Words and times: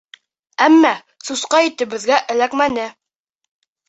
Әммә 0.67 0.93
сусҡа 1.27 1.59
ите 1.65 1.87
беҙгә 1.91 2.17
эләкмәне. 2.37 2.87